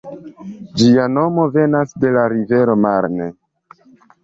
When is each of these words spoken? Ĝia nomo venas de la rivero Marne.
Ĝia 0.81 1.05
nomo 1.17 1.45
venas 1.59 1.95
de 2.05 2.15
la 2.17 2.25
rivero 2.35 2.79
Marne. 2.89 3.31